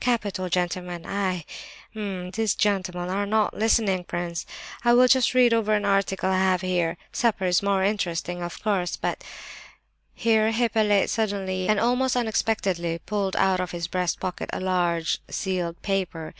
[0.00, 1.06] Capital, gentlemen!
[1.08, 2.32] I—hem!
[2.32, 4.02] these gentlemen are not listening.
[4.02, 4.44] Prince,
[4.84, 6.96] I will just read over an article I have here.
[7.12, 9.22] Supper is more interesting, of course, but—"
[10.12, 15.80] Here Hippolyte suddenly, and most unexpectedly, pulled out of his breast pocket a large sealed
[15.82, 16.34] paper.